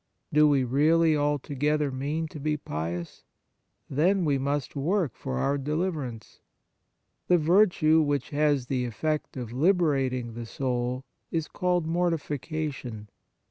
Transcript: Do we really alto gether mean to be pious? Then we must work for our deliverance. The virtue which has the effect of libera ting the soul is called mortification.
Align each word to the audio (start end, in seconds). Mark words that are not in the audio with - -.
Do 0.33 0.47
we 0.47 0.63
really 0.63 1.15
alto 1.15 1.53
gether 1.53 1.91
mean 1.91 2.27
to 2.29 2.39
be 2.39 2.57
pious? 2.57 3.23
Then 3.87 4.25
we 4.25 4.39
must 4.39 4.75
work 4.75 5.13
for 5.15 5.37
our 5.37 5.59
deliverance. 5.59 6.39
The 7.27 7.37
virtue 7.37 8.01
which 8.01 8.31
has 8.31 8.65
the 8.65 8.85
effect 8.85 9.37
of 9.37 9.53
libera 9.53 10.09
ting 10.09 10.33
the 10.33 10.47
soul 10.47 11.05
is 11.31 11.47
called 11.47 11.85
mortification. 11.85 13.09